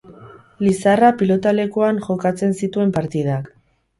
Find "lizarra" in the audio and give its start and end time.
0.67-1.09